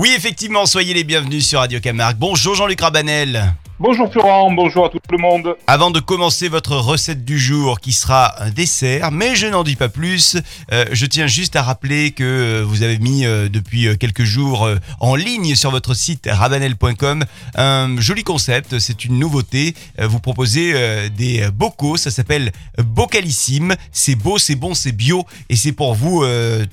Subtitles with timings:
[0.00, 2.16] Oui, effectivement, soyez les bienvenus sur Radio Camargue.
[2.16, 3.52] Bonjour Jean-Luc Rabanel.
[3.82, 5.56] Bonjour Florent, bonjour à tout le monde.
[5.66, 9.74] Avant de commencer votre recette du jour qui sera un dessert, mais je n'en dis
[9.74, 10.36] pas plus,
[10.70, 14.68] euh, je tiens juste à rappeler que euh, vous avez mis euh, depuis quelques jours
[15.00, 17.24] en ligne sur votre site rabanel.com
[17.54, 19.74] un joli concept, c'est une nouveauté.
[19.98, 23.76] Vous proposez des bocaux, ça s'appelle Bocalissime.
[23.92, 26.22] C'est beau, c'est bon, c'est bio et c'est pour vous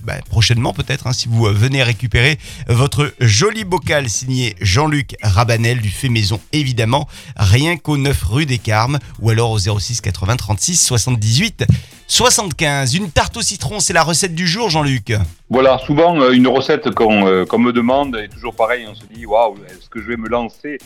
[0.03, 2.37] bah, prochainement peut-être hein, si vous venez récupérer
[2.67, 6.96] votre joli bocal signé Jean-Luc Rabanel du fait maison évidemment
[7.35, 11.65] rien qu'au 9 rue des Carmes ou alors au 06 80 36 78
[12.07, 12.95] 75.
[12.95, 15.13] Une tarte au citron, c'est la recette du jour Jean-Luc.
[15.49, 19.25] Voilà, souvent euh, une recette qu'on euh, me demande est toujours pareil, on se dit
[19.25, 20.77] waouh, est-ce que je vais me lancer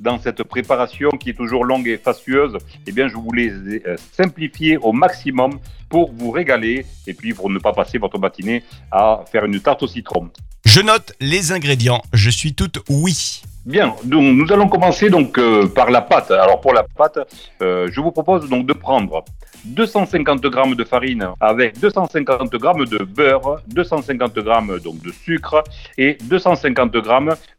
[0.00, 2.56] dans cette préparation qui est toujours longue et fastueuse
[2.86, 5.58] Eh bien, je voulais euh, simplifier au maximum
[5.90, 9.82] pour vous régaler et puis pour ne pas passer votre matinée à faire une tarte
[9.82, 10.30] au citron.
[10.64, 13.42] Je note les ingrédients, je suis toute oui.
[13.70, 16.32] Bien, donc nous allons commencer donc euh, par la pâte.
[16.32, 17.20] Alors pour la pâte,
[17.62, 19.24] euh, je vous propose donc de prendre
[19.64, 22.58] 250 g de farine avec 250 g
[22.90, 24.42] de beurre, 250 g
[24.82, 25.62] donc de sucre
[25.96, 27.00] et 250 g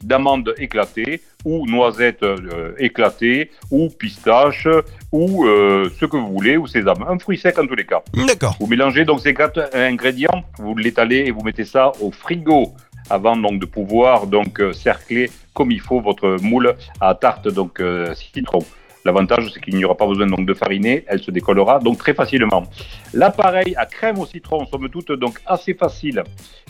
[0.03, 4.67] d'amandes éclatées ou noisettes euh, éclatées ou pistaches
[5.14, 8.02] ou ce que vous voulez ou sésame, un fruit sec en tous les cas.
[8.27, 8.58] D'accord.
[8.59, 12.73] Vous mélangez donc ces quatre ingrédients, vous l'étalez et vous mettez ça au frigo
[13.12, 17.80] avant donc de pouvoir donc euh, cercler comme il faut votre moule à tarte donc
[17.80, 18.59] euh, citron.
[19.04, 22.14] L'avantage c'est qu'il n'y aura pas besoin donc de fariner, elle se décollera donc très
[22.14, 22.64] facilement.
[23.14, 26.23] L'appareil à crème au citron, somme toute donc assez facile,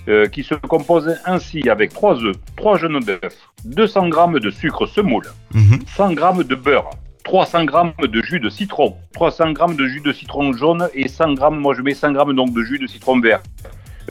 [0.07, 4.85] euh, qui se compose ainsi avec 3 œufs, 3 jaunes d'œufs, 200 g de sucre
[4.87, 5.79] semoule, Mhm.
[5.97, 6.89] 100 g de beurre,
[7.25, 11.35] 300 g de jus de citron, 300 g de jus de citron jaune et 100
[11.35, 13.41] g, moi je mets 100 g donc de jus de citron vert.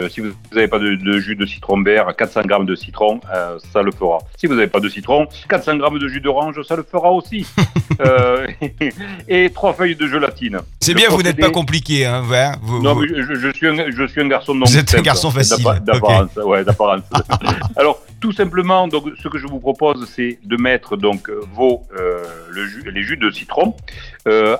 [0.00, 3.20] Euh, si vous n'avez pas de, de jus de citron vert, 400 g de citron,
[3.34, 4.18] euh, ça le fera.
[4.36, 7.46] Si vous n'avez pas de citron, 400 g de jus d'orange, ça le fera aussi.
[8.00, 8.46] Euh,
[9.28, 10.60] et trois feuilles de gélatine.
[10.80, 12.06] C'est bien, vous n'êtes pas compliqué.
[12.06, 12.22] Hein,
[12.62, 14.94] vous- non, vous- mais je, je suis un, je suis un garçon donc Vous êtes
[14.94, 15.62] un garçon facile.
[15.82, 17.02] D'apparence, ouais, d'apparence.
[17.76, 21.82] Alors, tout simplement, donc, ce que je vous propose, c'est de mettre donc vos
[22.48, 23.74] le jus, les jus de citron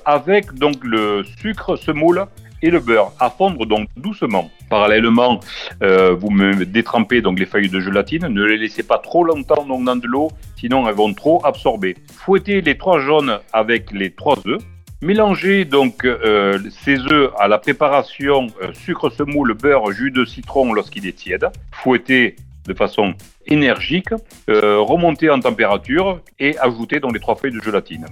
[0.05, 2.27] avec donc le sucre semoule
[2.63, 4.51] et le beurre à fondre donc doucement.
[4.69, 5.41] Parallèlement,
[5.83, 8.27] euh, vous me détrempez donc les feuilles de gélatine.
[8.29, 11.97] Ne les laissez pas trop longtemps donc dans de l'eau, sinon elles vont trop absorber.
[12.13, 14.61] Fouettez les trois jaunes avec les trois œufs.
[15.03, 20.73] Mélangez donc euh, ces œufs à la préparation euh, sucre semoule, beurre, jus de citron
[20.75, 21.49] lorsqu'il est tiède.
[21.73, 23.15] Fouettez de façon
[23.47, 24.11] énergique,
[24.47, 28.07] remontez en température et ajoutez donc les trois feuilles de gélatine.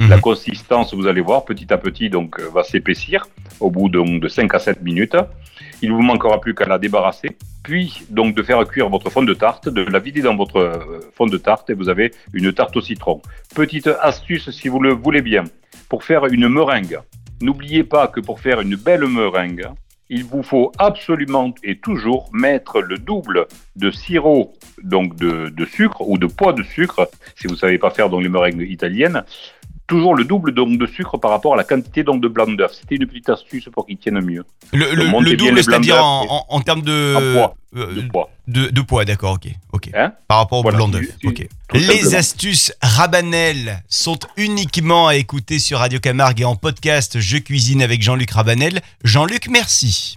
[0.00, 0.10] Mhm.
[0.10, 3.26] La consistance, vous allez voir, petit à petit donc va s'épaissir
[3.60, 5.16] au bout donc, de 5 à 7 minutes.
[5.82, 9.34] Il vous manquera plus qu'à la débarrasser, puis donc de faire cuire votre fond de
[9.34, 12.76] tarte, de la vider dans votre euh, fond de tarte et vous avez une tarte
[12.76, 13.20] au citron.
[13.54, 15.44] Petite astuce si vous le voulez bien,
[15.88, 16.98] pour faire une meringue.
[17.40, 19.66] N'oubliez pas que pour faire une belle meringue,
[20.08, 26.02] il vous faut absolument et toujours mettre le double de sirop donc de, de sucre
[26.02, 29.24] ou de poids de sucre si vous savez pas faire donc les meringues italiennes
[29.92, 32.72] toujours le double donc de sucre par rapport à la quantité donc de blanc d'œuf
[32.78, 34.84] c'était une petite astuce pour qu'ils tiennent mieux le,
[35.36, 37.56] double, c'est-à-dire en, et- en- en termes de, En poids.
[37.76, 39.90] euh, de poids de, de poids, d'accord, ok, ok.
[39.94, 41.06] Hein Par rapport au Voilà, blanc d'œuf,
[41.72, 42.18] Les simplement.
[42.18, 48.02] astuces Rabanel sont uniquement à écouter sur Radio Camargue et en podcast Je cuisine avec
[48.02, 48.80] Jean-Luc Rabanel.
[49.04, 50.16] Jean-Luc, merci.